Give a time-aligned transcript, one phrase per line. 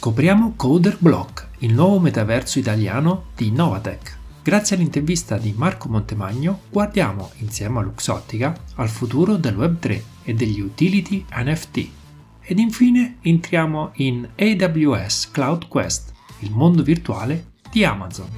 [0.00, 4.16] Scopriamo Coder Block, il nuovo metaverso italiano di Novatech.
[4.42, 10.58] Grazie all'intervista di Marco Montemagno guardiamo insieme a Luxottica al futuro del Web3 e degli
[10.58, 11.88] utility NFT.
[12.40, 18.30] Ed infine entriamo in AWS Cloud Quest, il mondo virtuale di Amazon.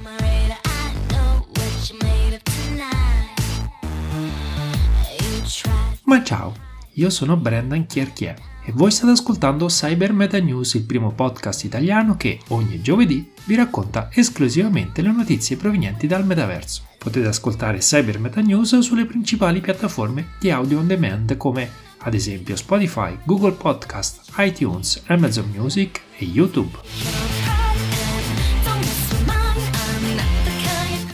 [6.03, 6.53] Ma ciao,
[6.95, 12.15] io sono Brendan Chierchier e voi state ascoltando Cyber Meta News, il primo podcast italiano
[12.15, 16.83] che ogni giovedì vi racconta esclusivamente le notizie provenienti dal metaverso.
[16.97, 21.69] Potete ascoltare Cyber Meta News sulle principali piattaforme di audio on demand come
[22.05, 27.12] ad esempio Spotify, Google Podcast, iTunes, Amazon Music e YouTube.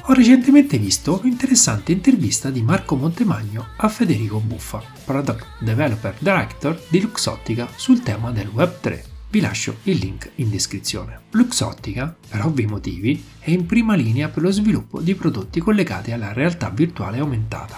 [0.09, 7.00] Ho recentemente visto un'interessante intervista di Marco Montemagno a Federico Buffa, Product Developer Director di
[7.00, 9.03] Luxottica sul tema del Web3.
[9.30, 11.19] Vi lascio il link in descrizione.
[11.30, 16.34] Luxottica, per ovvi motivi, è in prima linea per lo sviluppo di prodotti collegati alla
[16.34, 17.78] realtà virtuale aumentata.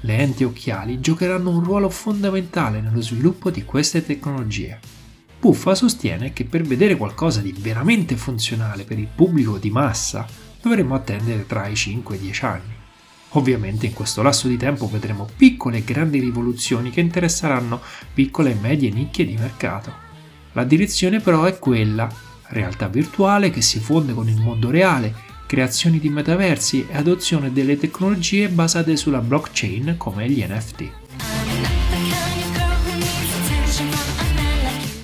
[0.00, 4.80] Le enti occhiali giocheranno un ruolo fondamentale nello sviluppo di queste tecnologie.
[5.38, 10.94] Buffa sostiene che per vedere qualcosa di veramente funzionale per il pubblico di massa dovremo
[10.94, 12.76] attendere tra i 5 e i 10 anni.
[13.32, 17.80] Ovviamente in questo lasso di tempo vedremo piccole e grandi rivoluzioni che interesseranno
[18.14, 20.06] piccole e medie nicchie di mercato.
[20.52, 22.08] La direzione però è quella,
[22.48, 25.14] realtà virtuale che si fonde con il mondo reale,
[25.46, 31.37] creazioni di metaversi e adozione delle tecnologie basate sulla blockchain come gli NFT.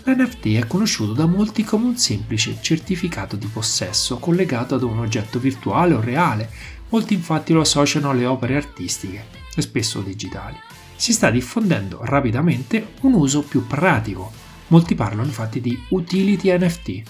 [0.06, 5.38] L'NFT è conosciuto da molti come un semplice certificato di possesso collegato ad un oggetto
[5.38, 6.50] virtuale o reale.
[6.90, 9.24] Molti infatti lo associano alle opere artistiche
[9.56, 10.56] e spesso digitali.
[10.94, 14.30] Si sta diffondendo rapidamente un uso più pratico.
[14.66, 17.02] Molti parlano infatti di utility NFT.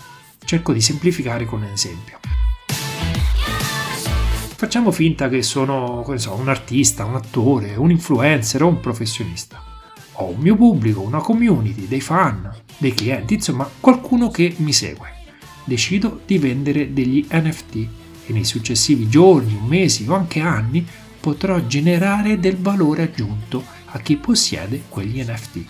[0.44, 2.20] Cerco di semplificare con un esempio.
[4.54, 9.73] Facciamo finta che sono so, un artista, un attore, un influencer o un professionista.
[10.18, 12.48] Ho un mio pubblico, una community, dei fan,
[12.78, 15.12] dei clienti, insomma qualcuno che mi segue.
[15.64, 17.74] Decido di vendere degli NFT
[18.26, 20.86] e nei successivi giorni, mesi o anche anni
[21.18, 25.64] potrò generare del valore aggiunto a chi possiede quegli NFT.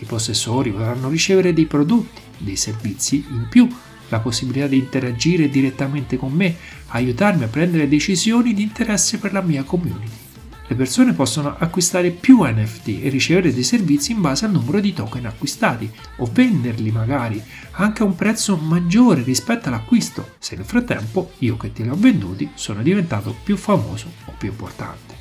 [0.00, 3.68] I possessori potranno ricevere dei prodotti, dei servizi in più,
[4.08, 6.56] la possibilità di interagire direttamente con me,
[6.88, 10.27] aiutarmi a prendere decisioni di interesse per la mia community.
[10.70, 14.92] Le persone possono acquistare più NFT e ricevere dei servizi in base al numero di
[14.92, 17.42] token acquistati o venderli magari
[17.72, 21.96] anche a un prezzo maggiore rispetto all'acquisto se nel frattempo io che te li ho
[21.96, 25.14] venduti sono diventato più famoso o più importante.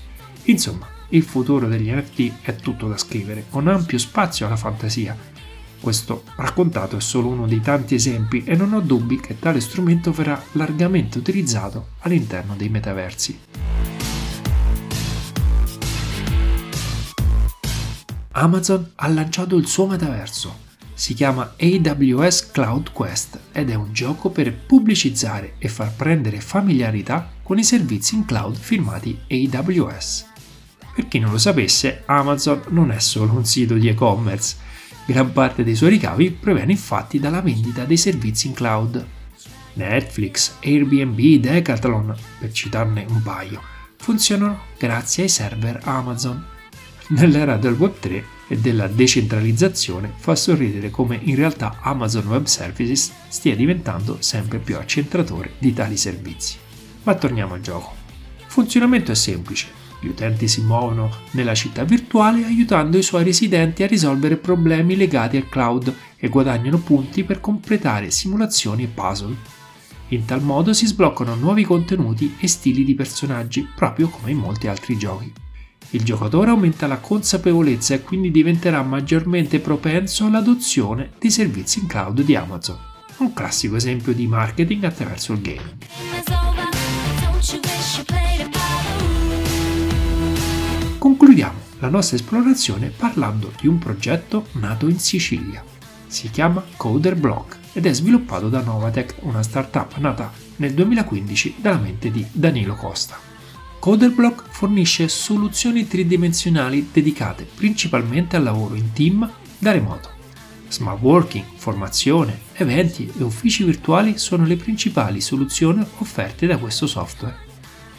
[0.43, 5.15] Insomma, il futuro degli NFT è tutto da scrivere, con ampio spazio alla fantasia.
[5.79, 10.11] Questo raccontato è solo uno dei tanti esempi e non ho dubbi che tale strumento
[10.11, 13.66] verrà largamente utilizzato all'interno dei metaversi.
[18.37, 20.65] Amazon ha lanciato il suo metaverso.
[20.93, 27.31] Si chiama AWS Cloud Quest ed è un gioco per pubblicizzare e far prendere familiarità
[27.41, 30.25] con i servizi in cloud firmati AWS.
[30.93, 34.55] Per chi non lo sapesse, Amazon non è solo un sito di e-commerce.
[35.07, 39.03] Gran parte dei suoi ricavi proviene infatti dalla vendita dei servizi in cloud.
[39.73, 43.61] Netflix, Airbnb, Decathlon, per citarne un paio,
[43.97, 46.55] funzionano grazie ai server Amazon
[47.09, 53.56] nell'era del Web3 e della decentralizzazione fa sorridere come in realtà Amazon Web Services stia
[53.56, 56.57] diventando sempre più accentratore di tali servizi.
[57.03, 57.94] Ma torniamo al gioco.
[58.40, 59.85] Il funzionamento è semplice.
[60.00, 65.38] Gli utenti si muovono nella città virtuale aiutando i suoi residenti a risolvere problemi legati
[65.38, 69.35] al cloud e guadagnano punti per completare simulazioni e puzzle.
[70.09, 74.68] In tal modo si sbloccano nuovi contenuti e stili di personaggi, proprio come in molti
[74.68, 75.34] altri giochi.
[75.91, 82.21] Il giocatore aumenta la consapevolezza e quindi diventerà maggiormente propenso all'adozione dei servizi in cloud
[82.21, 82.77] di Amazon.
[83.17, 85.75] Un classico esempio di marketing attraverso il gaming.
[90.97, 95.63] Concludiamo la nostra esplorazione parlando di un progetto nato in Sicilia.
[96.06, 101.77] Si chiama Coder Block ed è sviluppato da Novatech, una startup nata nel 2015 dalla
[101.77, 103.37] mente di Danilo Costa.
[103.88, 110.10] Coderblock fornisce soluzioni tridimensionali dedicate principalmente al lavoro in team da remoto.
[110.68, 117.38] Smart working, formazione, eventi e uffici virtuali sono le principali soluzioni offerte da questo software.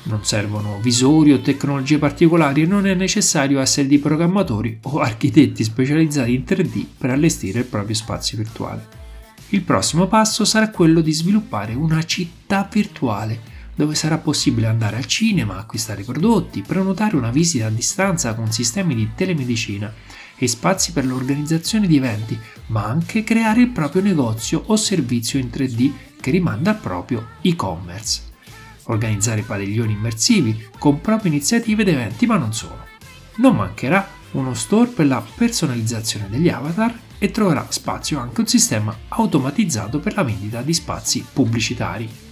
[0.02, 5.64] Non servono visori o tecnologie particolari e non è necessario essere di programmatori o architetti
[5.64, 8.86] specializzati in 3D per allestire il proprio spazio virtuale.
[9.48, 15.06] Il prossimo passo sarà quello di sviluppare una città virtuale dove sarà possibile andare al
[15.06, 19.94] cinema, acquistare prodotti, prenotare una visita a distanza con sistemi di telemedicina
[20.36, 22.36] e spazi per l'organizzazione di eventi,
[22.66, 28.22] ma anche creare il proprio negozio o servizio in 3D che rimanda al proprio e-commerce.
[28.86, 32.84] Organizzare padiglioni immersivi con proprie iniziative ed eventi, ma non solo.
[33.36, 38.96] Non mancherà uno store per la personalizzazione degli avatar e troverà spazio anche un sistema
[39.06, 42.26] automatizzato per la vendita di spazi pubblicitari.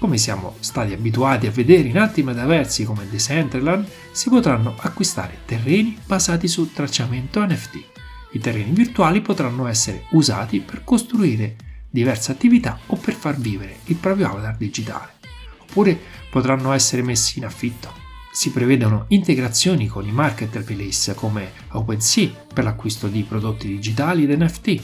[0.00, 5.98] Come siamo stati abituati a vedere in altri metaversi come Decentraland, si potranno acquistare terreni
[6.06, 7.84] basati sul tracciamento NFT.
[8.32, 11.54] I terreni virtuali potranno essere usati per costruire
[11.90, 15.16] diverse attività o per far vivere il proprio avatar digitale.
[15.58, 16.00] Oppure
[16.30, 17.92] potranno essere messi in affitto.
[18.32, 24.80] Si prevedono integrazioni con i marketplace come OpenSea per l'acquisto di prodotti digitali ed NFT,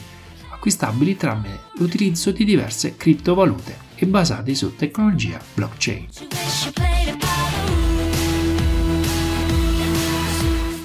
[0.51, 6.07] acquistabili tramite l'utilizzo di diverse criptovalute e basati su tecnologia blockchain.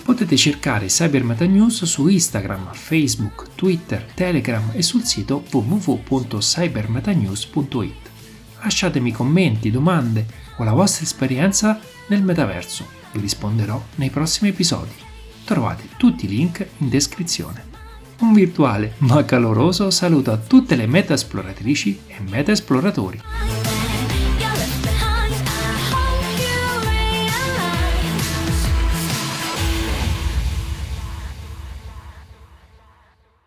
[0.03, 8.11] Potete cercare Cybermeta News su Instagram, Facebook, Twitter, Telegram e sul sito www.cybermetanews.it.
[8.63, 10.27] Lasciatemi commenti, domande
[10.57, 12.85] o la vostra esperienza nel metaverso.
[13.13, 14.95] Vi risponderò nei prossimi episodi.
[15.45, 17.72] Trovate tutti i link in descrizione.
[18.23, 23.21] Un virtuale ma caloroso saluto a tutte le meta esploratrici e meta esploratori.